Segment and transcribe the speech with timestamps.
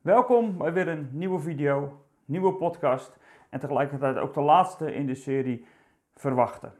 [0.00, 5.14] Welkom bij weer een nieuwe video, nieuwe podcast en tegelijkertijd ook de laatste in de
[5.14, 5.66] serie
[6.14, 6.72] Verwachten.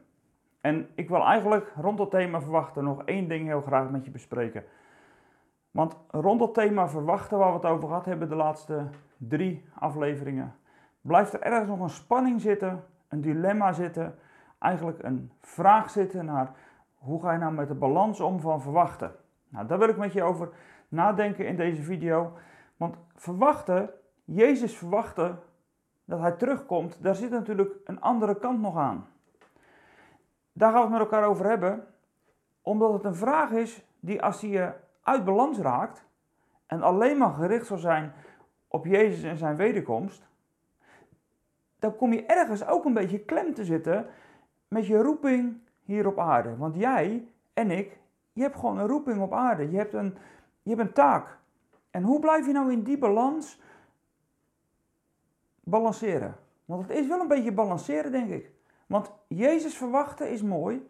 [0.61, 4.11] En ik wil eigenlijk rond het thema Verwachten nog één ding heel graag met je
[4.11, 4.63] bespreken.
[5.71, 8.87] Want rond het thema Verwachten, waar we het over gehad hebben de laatste
[9.17, 10.55] drie afleveringen,
[11.01, 14.15] blijft er ergens nog een spanning zitten, een dilemma zitten,
[14.59, 16.51] eigenlijk een vraag zitten naar
[16.95, 19.11] hoe ga je nou met de balans om van verwachten.
[19.49, 20.49] Nou, daar wil ik met je over
[20.87, 22.33] nadenken in deze video.
[22.81, 23.89] Want verwachten,
[24.23, 25.39] Jezus verwachten
[26.05, 29.07] dat hij terugkomt, daar zit natuurlijk een andere kant nog aan.
[30.53, 31.87] Daar gaan we het met elkaar over hebben,
[32.61, 36.05] omdat het een vraag is die als die je uit balans raakt
[36.65, 38.13] en alleen maar gericht zal zijn
[38.67, 40.27] op Jezus en zijn wederkomst,
[41.79, 44.05] dan kom je ergens ook een beetje klem te zitten
[44.67, 46.57] met je roeping hier op aarde.
[46.57, 47.99] Want jij en ik,
[48.33, 49.71] je hebt gewoon een roeping op aarde.
[49.71, 50.17] Je hebt een,
[50.61, 51.39] je hebt een taak.
[51.91, 53.61] En hoe blijf je nou in die balans
[55.63, 56.35] balanceren?
[56.65, 58.51] Want het is wel een beetje balanceren, denk ik.
[58.85, 60.89] Want Jezus verwachten is mooi,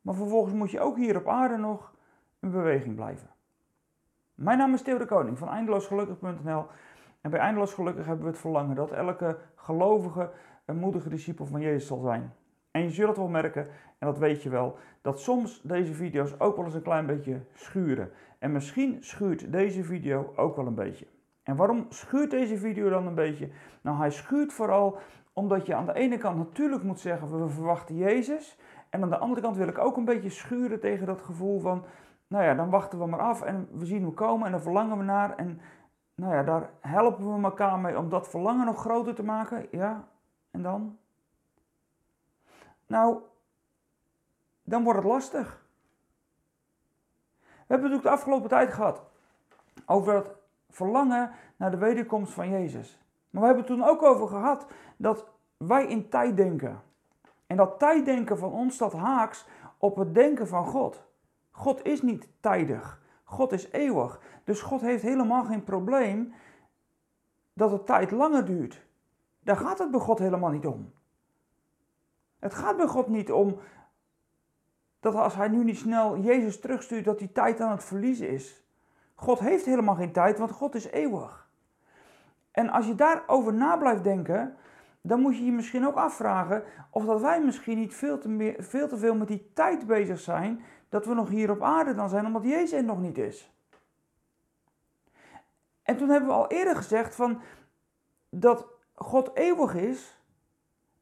[0.00, 1.94] maar vervolgens moet je ook hier op aarde nog
[2.40, 3.28] in beweging blijven.
[4.34, 6.66] Mijn naam is Theo de Koning van eindeloosgelukkig.nl
[7.20, 10.30] en bij Eindeloos Gelukkig hebben we het verlangen dat elke gelovige
[10.64, 12.34] een moedige discipel van Jezus zal zijn.
[12.70, 13.68] En je zult het wel merken,
[13.98, 17.40] en dat weet je wel, dat soms deze video's ook wel eens een klein beetje
[17.54, 18.10] schuren.
[18.40, 21.06] En misschien schuurt deze video ook wel een beetje.
[21.42, 23.50] En waarom schuurt deze video dan een beetje?
[23.80, 24.98] Nou, hij schuurt vooral
[25.32, 28.58] omdat je aan de ene kant natuurlijk moet zeggen, we verwachten Jezus.
[28.88, 31.84] En aan de andere kant wil ik ook een beetje schuren tegen dat gevoel van,
[32.26, 34.98] nou ja, dan wachten we maar af en we zien hoe komen en dan verlangen
[34.98, 35.36] we naar.
[35.36, 35.60] En
[36.14, 39.66] nou ja, daar helpen we elkaar mee om dat verlangen nog groter te maken.
[39.70, 40.08] Ja,
[40.50, 40.98] en dan?
[42.86, 43.18] Nou,
[44.62, 45.59] dan wordt het lastig.
[47.70, 49.02] We hebben natuurlijk de afgelopen tijd gehad
[49.86, 50.26] over het
[50.68, 52.98] verlangen naar de wederkomst van Jezus.
[53.30, 56.82] Maar we hebben het toen ook over gehad dat wij in tijd denken.
[57.46, 59.46] En dat tijddenken van ons staat haaks
[59.78, 61.02] op het denken van God.
[61.50, 63.02] God is niet tijdig.
[63.24, 64.20] God is eeuwig.
[64.44, 66.34] Dus God heeft helemaal geen probleem
[67.52, 68.86] dat de tijd langer duurt.
[69.40, 70.92] Daar gaat het bij God helemaal niet om.
[72.38, 73.58] Het gaat bij God niet om
[75.00, 78.64] dat als hij nu niet snel Jezus terugstuurt, dat die tijd aan het verliezen is.
[79.14, 81.48] God heeft helemaal geen tijd, want God is eeuwig.
[82.50, 84.56] En als je daarover na blijft denken,
[85.00, 88.18] dan moet je je misschien ook afvragen of dat wij misschien niet veel
[88.88, 92.26] te, veel met die tijd bezig zijn, dat we nog hier op aarde dan zijn,
[92.26, 93.52] omdat Jezus er nog niet is.
[95.82, 97.40] En toen hebben we al eerder gezegd van
[98.28, 100.20] dat God eeuwig is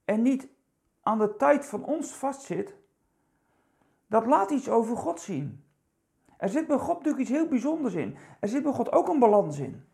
[0.05, 0.49] en niet
[1.03, 2.75] aan de tijd van ons vastzit,
[4.09, 5.65] dat laat iets over God zien.
[6.37, 8.17] Er zit bij God natuurlijk iets heel bijzonders in.
[8.41, 9.85] Er zit bij God ook een balans in.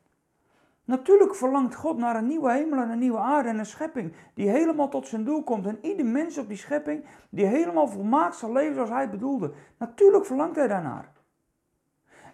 [0.85, 4.49] Natuurlijk verlangt God naar een nieuwe hemel en een nieuwe aarde en een schepping die
[4.49, 5.67] helemaal tot zijn doel komt.
[5.67, 9.53] En ieder mens op die schepping die helemaal volmaakt zal leven zoals hij bedoelde.
[9.79, 11.13] Natuurlijk verlangt hij daarnaar.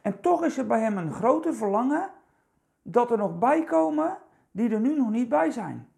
[0.02, 2.10] En toch is er bij hem een grote verlangen
[2.82, 4.18] dat er nog bij komen
[4.50, 5.88] die er nu nog niet bij zijn.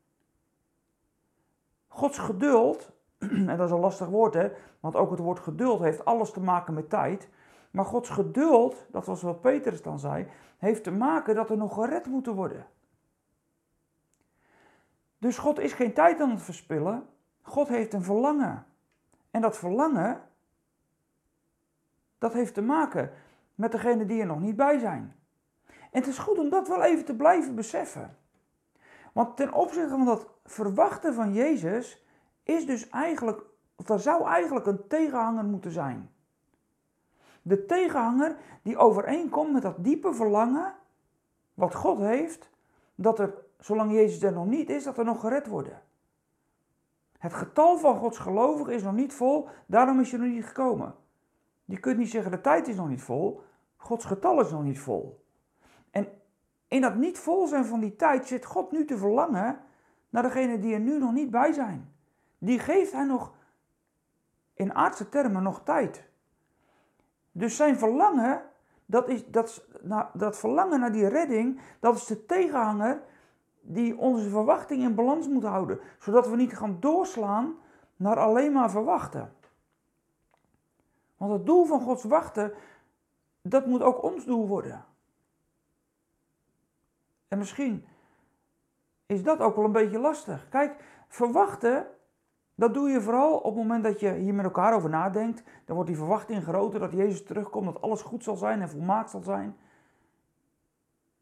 [1.88, 2.93] Gods geduld,
[3.50, 4.50] en dat is een lastig woord hè,
[4.81, 7.28] want ook het woord geduld heeft alles te maken met tijd.
[7.71, 10.27] Maar Gods geduld, dat was wat Petrus dan zei,
[10.59, 12.66] heeft te maken dat er nog gered moeten worden.
[15.19, 17.06] Dus God is geen tijd aan het verspillen.
[17.43, 18.66] God heeft een verlangen.
[19.31, 20.22] En dat verlangen,
[22.19, 23.12] dat heeft te maken
[23.55, 25.16] met degenen die er nog niet bij zijn.
[25.66, 28.16] En het is goed om dat wel even te blijven beseffen.
[29.12, 32.06] Want ten opzichte van dat verwachten van Jezus
[32.43, 33.43] is dus eigenlijk,
[33.77, 36.11] of er zou eigenlijk een tegenhanger moeten zijn.
[37.43, 40.75] De tegenhanger die overeenkomt met dat diepe verlangen
[41.55, 42.51] wat God heeft,
[42.95, 45.83] dat er, zolang Jezus er nog niet is, dat er nog gered worden.
[47.19, 50.95] Het getal van Gods gelovigen is nog niet vol, daarom is je nog niet gekomen.
[51.65, 53.43] Je kunt niet zeggen de tijd is nog niet vol,
[53.77, 55.25] Gods getal is nog niet vol.
[55.91, 56.09] En
[56.69, 59.61] in dat niet vol zijn van die tijd zit God nu te verlangen
[60.09, 61.92] naar degenen die er nu nog niet bij zijn.
[62.44, 63.33] Die geeft hij nog
[64.55, 66.05] in aardse termen nog tijd.
[67.33, 68.43] Dus zijn verlangen,
[68.87, 69.65] dat, is, dat,
[70.12, 73.03] dat verlangen naar die redding, dat is de tegenhanger
[73.61, 75.81] die onze verwachting in balans moet houden.
[75.99, 77.55] Zodat we niet gaan doorslaan
[77.97, 79.35] naar alleen maar verwachten.
[81.17, 82.53] Want het doel van Gods wachten,
[83.43, 84.85] dat moet ook ons doel worden.
[87.29, 87.87] En misschien
[89.06, 90.49] is dat ook wel een beetje lastig.
[90.49, 91.87] Kijk, verwachten,
[92.54, 95.43] dat doe je vooral op het moment dat je hier met elkaar over nadenkt.
[95.64, 99.10] Dan wordt die verwachting groter dat Jezus terugkomt, dat alles goed zal zijn en volmaakt
[99.10, 99.56] zal zijn.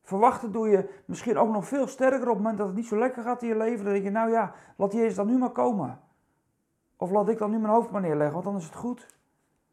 [0.03, 2.99] Verwachten doe je misschien ook nog veel sterker op het moment dat het niet zo
[2.99, 3.85] lekker gaat in je leven.
[3.85, 6.01] Dan denk je, nou ja, laat Jezus dan nu maar komen.
[6.97, 9.07] Of laat ik dan nu mijn hoofd maar neerleggen, want dan is het goed.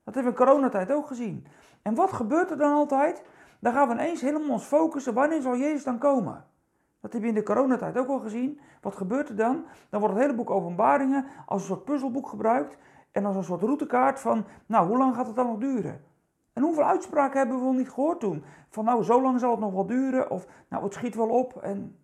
[0.04, 1.48] Dat hebben we in coronatijd ook gezien.
[1.82, 3.24] En wat gebeurt er dan altijd?
[3.60, 6.46] Dan gaan we ineens helemaal ons focussen, wanneer zal Jezus dan komen?
[7.00, 8.60] Dat heb je in de coronatijd ook al gezien.
[8.82, 9.66] Wat gebeurt er dan?
[9.90, 12.78] Dan wordt het hele boek openbaringen als een soort puzzelboek gebruikt.
[13.12, 16.04] En als een soort routekaart van, nou, hoe lang gaat het dan nog duren?
[16.54, 18.44] En hoeveel uitspraken hebben we wel niet gehoord toen?
[18.70, 20.30] Van, nou, zo lang zal het nog wel duren.
[20.30, 21.62] Of, nou, het schiet wel op.
[21.62, 21.98] En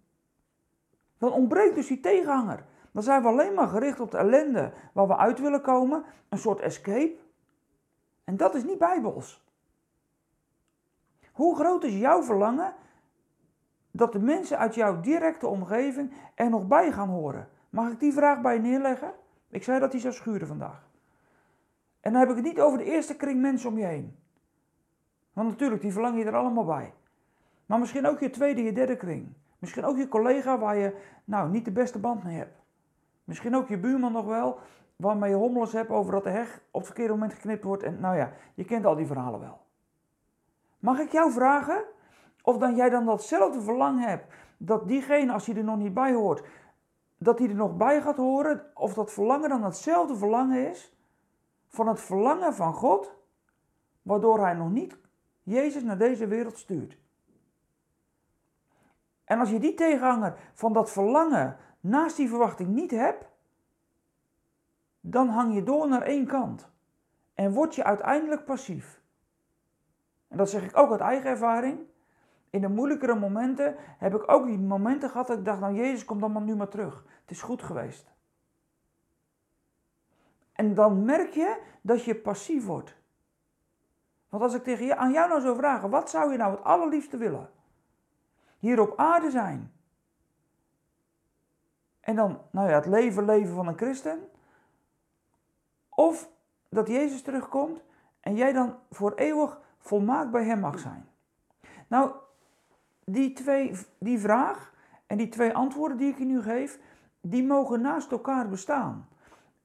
[1.17, 2.65] dan ontbreekt dus die tegenhanger.
[2.91, 6.03] Dan zijn we alleen maar gericht op de ellende waar we uit willen komen.
[6.29, 7.15] Een soort escape.
[8.23, 9.43] En dat is niet bijbels.
[11.31, 12.73] Hoe groot is jouw verlangen
[13.95, 17.47] dat de mensen uit jouw directe omgeving er nog bij gaan horen?
[17.69, 19.13] Mag ik die vraag bij je neerleggen?
[19.49, 20.89] Ik zei dat die zou schuren vandaag.
[21.99, 24.15] En dan heb ik het niet over de eerste kring mensen om je heen.
[25.33, 26.93] Want natuurlijk, die verlang je er allemaal bij.
[27.65, 29.33] Maar misschien ook je tweede, je derde kring.
[29.59, 32.61] Misschien ook je collega waar je nou niet de beste band mee hebt.
[33.23, 34.59] Misschien ook je buurman nog wel,
[34.95, 37.83] waarmee je hommels hebt over dat de heg op het verkeerde moment geknipt wordt.
[37.83, 39.61] En nou ja, je kent al die verhalen wel.
[40.79, 41.83] Mag ik jou vragen
[42.43, 46.13] of dan jij dan datzelfde verlangen hebt, dat diegene, als hij er nog niet bij
[46.13, 46.43] hoort,
[47.17, 50.97] dat hij er nog bij gaat horen, of dat verlangen dan hetzelfde verlangen is
[51.67, 53.15] van het verlangen van God,
[54.01, 54.97] waardoor hij nog niet
[55.43, 56.97] Jezus naar deze wereld stuurt.
[59.23, 63.25] En als je die tegenhanger van dat verlangen naast die verwachting niet hebt,
[64.99, 66.69] dan hang je door naar één kant
[67.33, 69.01] en word je uiteindelijk passief.
[70.27, 71.79] En dat zeg ik ook uit eigen ervaring.
[72.53, 76.05] In de moeilijkere momenten heb ik ook die momenten gehad dat ik dacht, nou Jezus,
[76.05, 77.05] kom dan maar nu maar terug.
[77.21, 78.11] Het is goed geweest.
[80.51, 82.95] En dan merk je dat je passief wordt.
[84.29, 86.63] Want als ik tegen je, aan jou nou zou vragen, wat zou je nou het
[86.63, 87.49] allerliefste willen?
[88.59, 89.73] Hier op aarde zijn.
[91.99, 94.29] En dan, nou ja, het leven leven van een christen.
[95.89, 96.29] Of
[96.69, 97.83] dat Jezus terugkomt
[98.19, 101.09] en jij dan voor eeuwig volmaakt bij Hem mag zijn.
[101.87, 102.21] Nou,
[103.05, 104.73] die, twee, die vraag
[105.07, 106.79] en die twee antwoorden die ik je nu geef,
[107.21, 109.07] die mogen naast elkaar bestaan.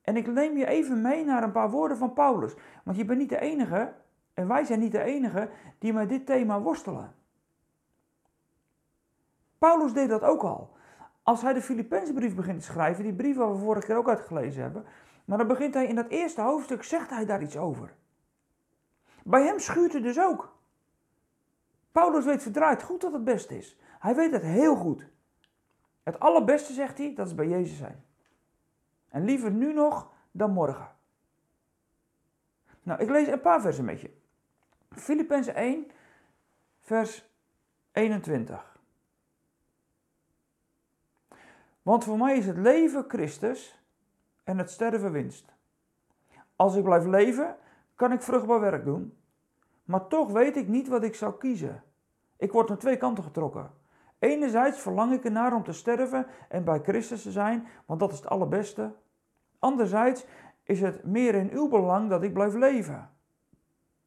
[0.02, 2.54] En ik neem je even mee naar een paar woorden van Paulus.
[2.84, 3.92] Want je bent niet de enige,
[4.34, 7.14] en wij zijn niet de enige, die met dit thema worstelen.
[9.58, 10.76] Paulus deed dat ook al.
[11.22, 14.62] Als hij de Filipijnsbrief begint te schrijven, die brief waar we vorige keer ook uitgelezen
[14.62, 14.84] hebben,
[15.24, 17.94] maar dan begint hij in dat eerste hoofdstuk, zegt hij daar iets over.
[19.24, 20.57] Bij hem schuurt het dus ook.
[21.98, 23.78] Paulus weet verdraaid goed dat het beste is.
[23.98, 25.06] Hij weet het heel goed.
[26.02, 28.04] Het allerbeste, zegt hij, dat is bij Jezus zijn.
[29.08, 30.90] En liever nu nog dan morgen.
[32.82, 34.10] Nou, ik lees een paar versen met je.
[34.90, 35.90] Filippenzen 1,
[36.80, 37.30] vers
[37.92, 38.78] 21.
[41.82, 43.82] Want voor mij is het leven Christus
[44.44, 45.52] en het sterven winst.
[46.56, 47.56] Als ik blijf leven,
[47.94, 49.18] kan ik vruchtbaar werk doen.
[49.84, 51.82] Maar toch weet ik niet wat ik zou kiezen.
[52.38, 53.70] Ik word naar twee kanten getrokken.
[54.18, 58.18] Enerzijds verlang ik ernaar om te sterven en bij Christus te zijn, want dat is
[58.18, 58.92] het allerbeste.
[59.58, 60.26] Anderzijds
[60.62, 63.10] is het meer in uw belang dat ik blijf leven.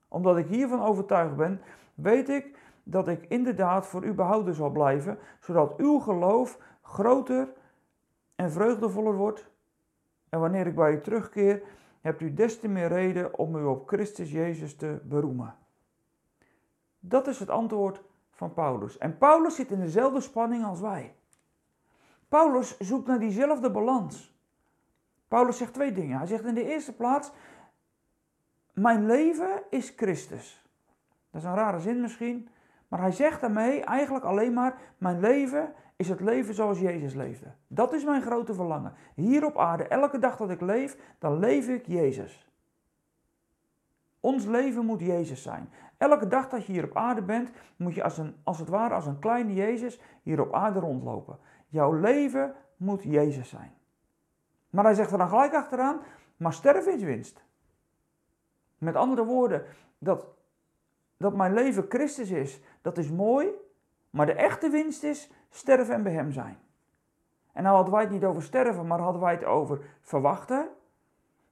[0.08, 1.62] Omdat ik hiervan overtuigd ben,
[1.94, 7.54] weet ik dat ik inderdaad voor u behouden zal blijven, zodat uw geloof groter
[8.36, 9.50] en vreugdevoller wordt.
[10.30, 11.64] En wanneer ik bij u terugkeer,
[12.02, 15.56] hebt u des te meer reden om u op Christus Jezus te beroemen.
[17.00, 18.04] Dat is het antwoord
[18.42, 18.98] van Paulus.
[18.98, 21.16] En Paulus zit in dezelfde spanning als wij.
[22.30, 24.36] Paulus zoekt naar diezelfde balans.
[25.28, 26.18] Paulus zegt twee dingen.
[26.18, 27.32] Hij zegt in de eerste plaats:
[28.74, 30.66] Mijn leven is Christus.
[31.32, 32.50] Dat is een rare zin misschien,
[32.88, 37.54] maar hij zegt daarmee eigenlijk alleen maar: Mijn leven is het leven zoals Jezus leefde.
[37.68, 38.94] Dat is mijn grote verlangen.
[39.16, 42.51] Hier op aarde, elke dag dat ik leef, dan leef ik Jezus.
[44.22, 45.70] Ons leven moet Jezus zijn.
[45.98, 48.94] Elke dag dat je hier op aarde bent, moet je als, een, als het ware
[48.94, 51.40] als een kleine Jezus hier op aarde rondlopen.
[51.68, 53.74] Jouw leven moet Jezus zijn.
[54.70, 56.02] Maar hij zegt er dan gelijk achteraan,
[56.38, 57.44] maar sterven is winst.
[58.78, 59.66] Met andere woorden,
[59.98, 60.28] dat,
[61.18, 63.48] dat mijn leven Christus is, dat is mooi,
[64.10, 66.58] maar de echte winst is sterven en bij Hem zijn.
[67.54, 70.70] En nou hadden wij het niet over sterven, maar hadden wij het over verwachten.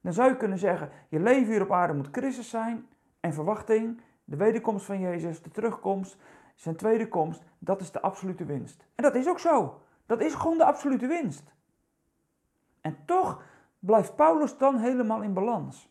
[0.00, 2.88] Dan zou je kunnen zeggen, je leven hier op aarde moet Christus zijn
[3.20, 6.16] en verwachting, de wederkomst van Jezus, de terugkomst,
[6.54, 8.84] zijn tweede komst, dat is de absolute winst.
[8.94, 9.82] En dat is ook zo.
[10.06, 11.52] Dat is gewoon de absolute winst.
[12.80, 13.42] En toch
[13.78, 15.90] blijft Paulus dan helemaal in balans.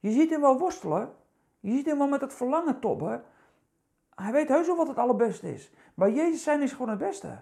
[0.00, 1.12] Je ziet hem wel worstelen,
[1.60, 3.24] je ziet hem wel met het verlangen tobben.
[4.14, 5.72] hij weet heus wel wat het allerbeste is.
[5.94, 7.40] Bij Jezus zijn is gewoon het beste.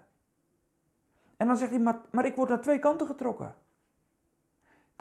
[1.37, 3.55] En dan zegt hij, maar, maar ik word naar twee kanten getrokken.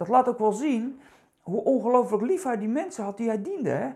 [0.02, 1.00] Dat laat ook wel zien
[1.40, 3.70] hoe ongelooflijk lief hij die mensen had die hij diende.
[3.70, 3.92] Hè?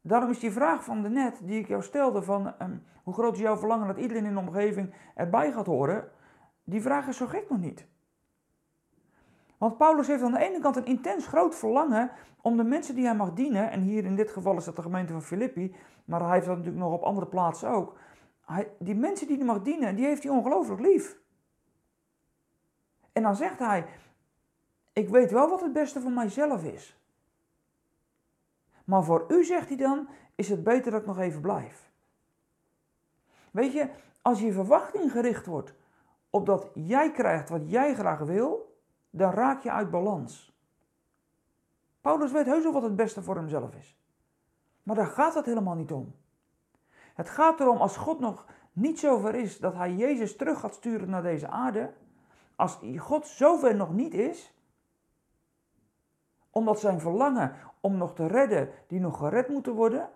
[0.00, 3.34] Daarom is die vraag van de net, die ik jou stelde, van ehm, hoe groot
[3.34, 6.10] is jouw verlangen dat iedereen in de omgeving erbij gaat horen,
[6.64, 7.86] die vraag is zo gek nog niet.
[9.58, 13.04] Want Paulus heeft aan de ene kant een intens groot verlangen om de mensen die
[13.04, 15.74] hij mag dienen, en hier in dit geval is dat de gemeente van Filippi,
[16.04, 17.98] maar hij heeft dat natuurlijk nog op andere plaatsen ook.
[18.46, 21.18] Hij, die mensen die hij mag dienen, die heeft hij ongelooflijk lief.
[23.12, 23.86] En dan zegt hij,
[25.00, 26.98] ik weet wel wat het beste voor mijzelf is.
[28.84, 31.90] Maar voor u, zegt hij dan, is het beter dat ik nog even blijf.
[33.50, 33.90] Weet je,
[34.22, 35.74] als je verwachting gericht wordt
[36.30, 38.78] op dat jij krijgt wat jij graag wil,
[39.10, 40.58] dan raak je uit balans.
[42.00, 43.98] Paulus weet heus wel wat het beste voor hemzelf is.
[44.82, 46.14] Maar daar gaat het helemaal niet om.
[47.14, 51.10] Het gaat erom als God nog niet zover is dat hij Jezus terug gaat sturen
[51.10, 51.92] naar deze aarde.
[52.56, 54.54] Als God zover nog niet is,
[56.50, 60.10] omdat zijn verlangen om nog te redden die nog gered moeten worden,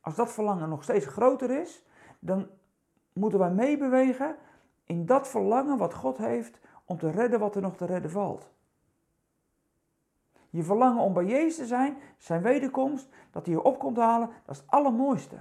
[0.00, 1.84] als dat verlangen nog steeds groter is,
[2.18, 2.48] dan
[3.12, 4.36] moeten wij meebewegen
[4.84, 8.50] in dat verlangen wat God heeft om te redden wat er nog te redden valt.
[10.50, 14.30] Je verlangen om bij Jezus te zijn, zijn wederkomst, dat hij je op komt halen,
[14.44, 15.36] dat is het allermooiste.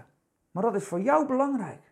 [0.51, 1.91] Maar dat is voor jou belangrijk.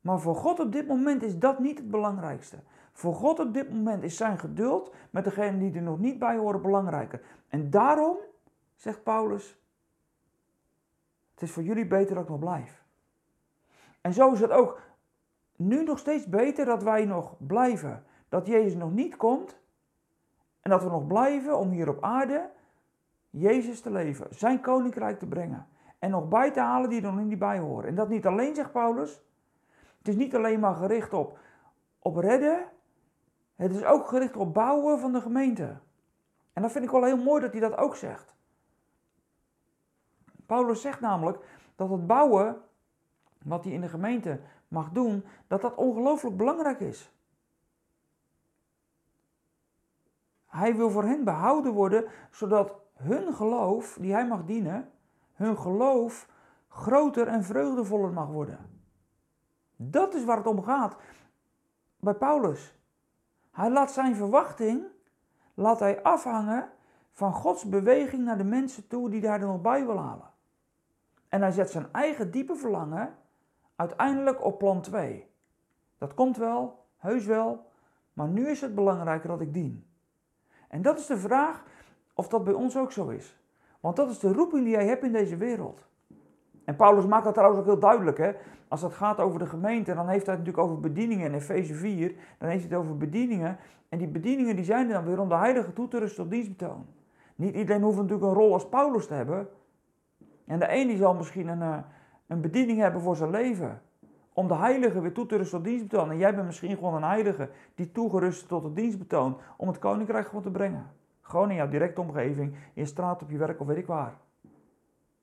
[0.00, 2.56] Maar voor God op dit moment is dat niet het belangrijkste.
[2.98, 6.36] Voor God op dit moment is zijn geduld met degenen die er nog niet bij
[6.36, 7.22] horen belangrijker.
[7.48, 8.16] En daarom,
[8.74, 9.58] zegt Paulus,
[11.30, 12.84] het is voor jullie beter dat ik nog blijf.
[14.00, 14.80] En zo is het ook
[15.56, 18.04] nu nog steeds beter dat wij nog blijven.
[18.28, 19.58] Dat Jezus nog niet komt
[20.60, 22.50] en dat we nog blijven om hier op aarde
[23.30, 25.66] Jezus te leven, zijn koninkrijk te brengen.
[25.98, 27.88] En nog bij te halen die er nog niet bij horen.
[27.88, 29.20] En dat niet alleen, zegt Paulus.
[29.98, 31.38] Het is niet alleen maar gericht op,
[31.98, 32.76] op redden.
[33.58, 35.76] Het is ook gericht op bouwen van de gemeente.
[36.52, 38.34] En dat vind ik wel heel mooi dat hij dat ook zegt.
[40.46, 41.44] Paulus zegt namelijk
[41.76, 42.62] dat het bouwen,
[43.44, 47.12] wat hij in de gemeente mag doen, dat dat ongelooflijk belangrijk is.
[50.46, 54.90] Hij wil voor hen behouden worden, zodat hun geloof, die hij mag dienen,
[55.34, 56.28] hun geloof
[56.68, 58.80] groter en vreugdevoller mag worden.
[59.76, 60.96] Dat is waar het om gaat
[61.96, 62.77] bij Paulus.
[63.52, 64.84] Hij laat zijn verwachting
[65.54, 66.70] laat hij afhangen
[67.12, 70.30] van Gods beweging naar de mensen toe die daar nog bij wil halen.
[71.28, 73.16] En hij zet zijn eigen diepe verlangen
[73.76, 75.30] uiteindelijk op plan 2.
[75.98, 77.70] Dat komt wel, heus wel,
[78.12, 79.86] maar nu is het belangrijker dat ik dien.
[80.68, 81.64] En dat is de vraag
[82.14, 83.38] of dat bij ons ook zo is.
[83.80, 85.87] Want dat is de roeping die jij hebt in deze wereld.
[86.68, 88.18] En Paulus maakt dat trouwens ook heel duidelijk.
[88.18, 88.32] Hè?
[88.68, 91.26] Als het gaat over de gemeente, dan heeft hij het natuurlijk over bedieningen.
[91.26, 93.56] In Efeze 4, dan heeft hij het over bedieningen.
[93.88, 96.86] En die bedieningen die zijn dan weer om de heilige toe te rusten op dienstbetoon.
[97.34, 99.48] Niet iedereen hoeft natuurlijk een rol als Paulus te hebben.
[100.46, 101.78] En de een die zal misschien een, eh,
[102.26, 103.82] een bediening hebben voor zijn leven.
[104.32, 106.10] Om de heilige weer toe te rusten op dienstbetoon.
[106.10, 109.36] En jij bent misschien gewoon een heilige die toegerust tot het dienstbetoon.
[109.56, 110.86] Om het koninkrijk gewoon te brengen.
[111.20, 114.14] Gewoon in jouw directe omgeving, in straat, op je werk of weet ik waar.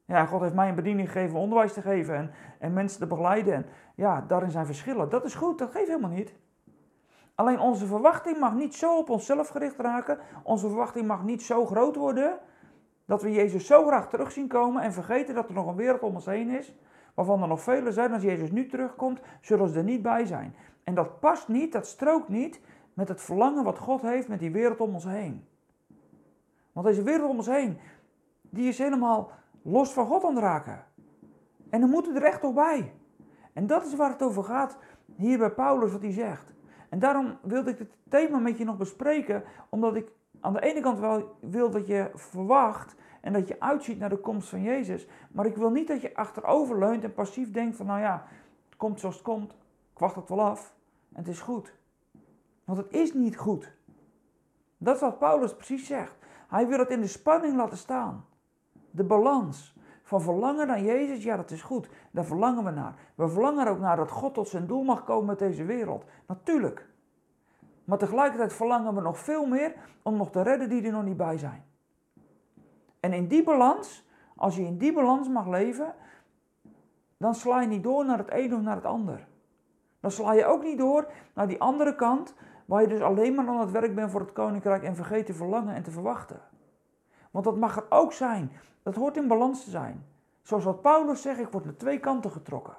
[0.06, 3.54] Ja, God heeft mij een bediening gegeven onderwijs te geven en, en mensen te begeleiden.
[3.54, 5.10] En ja, daarin zijn verschillen.
[5.10, 6.34] Dat is goed, dat geeft helemaal niet.
[7.36, 10.20] Alleen onze verwachting mag niet zo op onszelf gericht raken.
[10.44, 12.40] Onze verwachting mag niet zo groot worden
[13.06, 16.02] dat we Jezus zo graag terug zien komen en vergeten dat er nog een wereld
[16.02, 16.76] om ons heen is.
[17.14, 20.56] Waarvan er nog velen zijn, als Jezus nu terugkomt, zullen ze er niet bij zijn.
[20.84, 22.62] En dat past niet, dat strookt niet
[22.94, 25.48] met het verlangen wat God heeft met die wereld om ons heen.
[26.72, 27.78] Want deze wereld om ons heen,
[28.42, 29.32] die is helemaal
[29.68, 30.84] los van God aan raken.
[31.70, 32.94] En dan moeten er echt toch bij.
[33.54, 34.78] En dat is waar het over gaat
[35.16, 36.54] hier bij Paulus, wat hij zegt.
[36.90, 40.80] En daarom wilde ik het thema met je nog bespreken, omdat ik aan de ene
[40.80, 45.08] kant wel wil dat je verwacht en dat je uitziet naar de komst van Jezus.
[45.32, 48.26] Maar ik wil niet dat je achterover leunt en passief denkt van, nou ja,
[48.66, 49.52] het komt zoals het komt,
[49.94, 50.74] ik wacht het wel af
[51.14, 51.74] en het is goed.
[52.64, 53.72] Want het is niet goed.
[54.78, 56.16] Dat is wat Paulus precies zegt.
[56.48, 58.26] Hij wil het in de spanning laten staan.
[58.96, 62.94] De balans van verlangen naar Jezus, ja dat is goed, daar verlangen we naar.
[63.16, 66.06] We verlangen er ook naar dat God tot zijn doel mag komen met deze wereld.
[66.28, 66.88] Natuurlijk.
[67.84, 71.18] Maar tegelijkertijd verlangen we nog veel meer om nog te redden die er nog niet
[71.18, 71.64] bij zijn.
[73.00, 75.94] En in die balans, als je in die balans mag leven,
[77.18, 79.28] dan sla je niet door naar het een of naar het ander.
[80.00, 82.34] Dan sla je ook niet door naar die andere kant,
[82.66, 85.34] waar je dus alleen maar aan het werk bent voor het koninkrijk en vergeet te
[85.34, 86.42] verlangen en te verwachten.
[87.32, 88.52] Want dat mag er ook zijn.
[88.86, 90.06] Dat hoort in balans te zijn.
[90.42, 92.78] Zoals wat Paulus zegt, ik word naar twee kanten getrokken.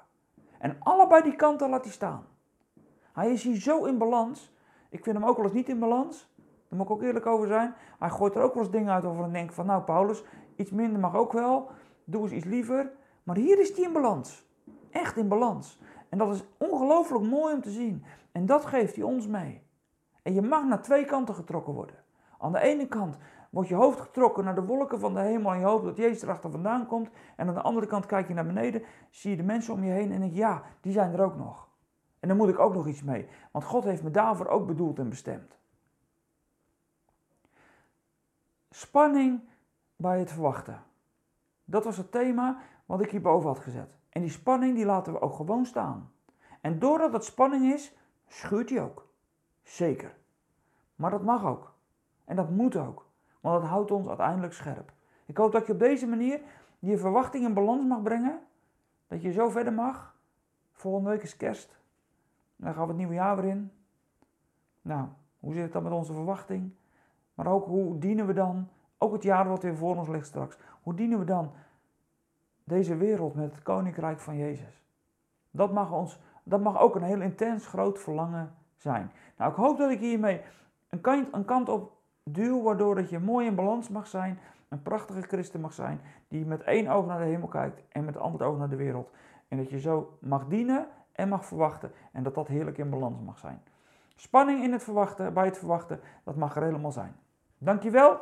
[0.58, 2.26] En allebei die kanten laat hij staan.
[3.12, 4.54] Hij is hier zo in balans.
[4.88, 6.34] Ik vind hem ook wel eens niet in balans.
[6.68, 7.74] Daar moet ik ook eerlijk over zijn.
[7.98, 10.24] Hij gooit er ook wel eens dingen uit over en denk van, nou Paulus,
[10.56, 11.70] iets minder mag ook wel.
[12.04, 12.92] Doe eens iets liever.
[13.22, 14.48] Maar hier is hij in balans.
[14.90, 15.80] Echt in balans.
[16.08, 18.04] En dat is ongelooflijk mooi om te zien.
[18.32, 19.62] En dat geeft hij ons mee.
[20.22, 22.04] En je mag naar twee kanten getrokken worden.
[22.38, 23.16] Aan de ene kant
[23.50, 26.22] wordt je hoofd getrokken naar de wolken van de hemel en je hoopt dat Jezus
[26.22, 27.10] erachter vandaan komt.
[27.36, 29.92] En aan de andere kant kijk je naar beneden, zie je de mensen om je
[29.92, 31.68] heen en denk je, ja, die zijn er ook nog.
[32.20, 34.98] En daar moet ik ook nog iets mee, want God heeft me daarvoor ook bedoeld
[34.98, 35.58] en bestemd.
[38.70, 39.40] Spanning
[39.96, 40.82] bij het verwachten.
[41.64, 43.94] Dat was het thema wat ik hierboven had gezet.
[44.08, 46.12] En die spanning die laten we ook gewoon staan.
[46.60, 49.06] En doordat het spanning is, schuurt hij ook.
[49.62, 50.16] Zeker.
[50.94, 51.74] Maar dat mag ook.
[52.24, 53.05] En dat moet ook.
[53.46, 54.92] Want dat houdt ons uiteindelijk scherp.
[55.26, 56.40] Ik hoop dat je op deze manier
[56.78, 58.40] je verwachting in balans mag brengen.
[59.08, 60.14] Dat je zo verder mag.
[60.72, 61.78] Volgende week is kerst.
[62.56, 63.72] Dan gaan we het nieuwe jaar weer in.
[64.82, 65.08] Nou,
[65.40, 66.72] hoe zit het dan met onze verwachting?
[67.34, 70.58] Maar ook hoe dienen we dan, ook het jaar wat weer voor ons ligt straks,
[70.82, 71.52] hoe dienen we dan
[72.64, 74.82] deze wereld met het koninkrijk van Jezus?
[75.50, 79.10] Dat mag, ons, dat mag ook een heel intens groot verlangen zijn.
[79.36, 80.40] Nou, ik hoop dat ik hiermee
[80.88, 81.95] een kant, een kant op
[82.30, 86.46] duw, waardoor dat je mooi in balans mag zijn, een prachtige christen mag zijn, die
[86.46, 89.10] met één oog naar de hemel kijkt en met het andere oog naar de wereld.
[89.48, 93.20] En dat je zo mag dienen en mag verwachten en dat dat heerlijk in balans
[93.20, 93.62] mag zijn.
[94.16, 97.16] Spanning in het verwachten, bij het verwachten, dat mag er helemaal zijn.
[97.58, 98.20] Dankjewel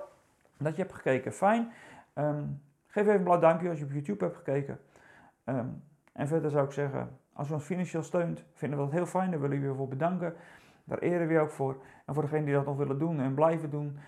[0.56, 1.32] dat je hebt gekeken.
[1.32, 1.72] Fijn.
[2.12, 2.44] Ehm,
[2.86, 4.80] geef even een blauw duimpje als je op YouTube hebt gekeken.
[5.44, 5.66] Ehm,
[6.12, 9.30] en verder zou ik zeggen, als u ons financieel steunt, vinden we dat heel fijn.
[9.30, 10.34] Daar willen we je voor bedanken.
[10.84, 11.76] Daar eren we je ook voor.
[12.06, 13.98] En voor degenen die dat nog willen doen en blijven doen,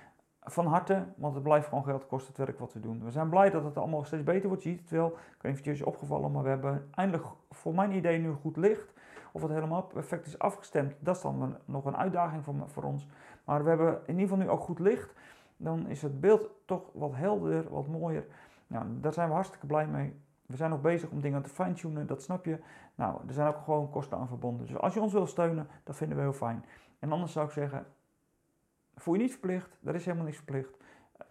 [0.48, 3.04] van harte, want het blijft gewoon geld kosten het werk wat we doen.
[3.04, 4.62] We zijn blij dat het allemaal steeds beter wordt.
[4.62, 5.08] Je ziet het wel.
[5.08, 8.94] Ik weet niet opgevallen, maar we hebben eindelijk voor mijn idee nu goed licht.
[9.32, 13.08] Of het helemaal perfect is afgestemd, dat is dan nog een uitdaging voor, voor ons.
[13.44, 15.14] Maar we hebben in ieder geval nu ook goed licht.
[15.56, 18.26] Dan is het beeld toch wat helderder, wat mooier.
[18.66, 20.20] Nou, daar zijn we hartstikke blij mee.
[20.46, 22.58] We zijn nog bezig om dingen te fine-tunen, dat snap je.
[22.94, 24.66] Nou, er zijn ook gewoon kosten aan verbonden.
[24.66, 26.64] Dus als je ons wil steunen, dat vinden we heel fijn.
[26.98, 27.86] En anders zou ik zeggen,
[28.94, 30.76] voel je niet verplicht, er is helemaal niks verplicht.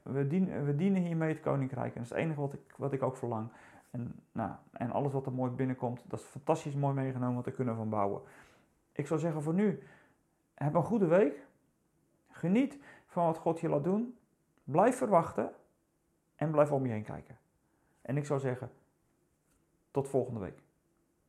[0.01, 2.93] We dienen, we dienen hiermee het koninkrijk en dat is het enige wat ik, wat
[2.93, 3.49] ik ook verlang.
[3.91, 7.53] En, nou, en alles wat er mooi binnenkomt, dat is fantastisch mooi meegenomen, want daar
[7.53, 8.21] kunnen we van bouwen.
[8.91, 9.83] Ik zou zeggen voor nu,
[10.53, 11.45] heb een goede week.
[12.29, 14.17] Geniet van wat God je laat doen.
[14.63, 15.51] Blijf verwachten
[16.35, 17.37] en blijf om je heen kijken.
[18.01, 18.71] En ik zou zeggen,
[19.95, 20.64] tot volgende week.